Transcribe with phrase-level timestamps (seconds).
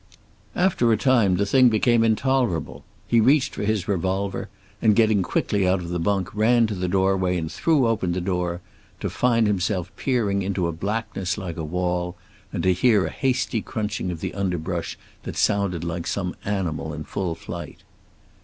[0.55, 2.83] After a time the thing became intolerable.
[3.07, 4.49] He reached for his revolver,
[4.81, 8.19] and getting quickly out of the bunk, ran to the doorway and threw open the
[8.19, 8.61] door,
[8.99, 12.15] to find himself peering into a blackness like a wall,
[12.51, 17.03] and to hear a hasty crunching of the underbrush that sounded like some animal in
[17.03, 17.83] full flight.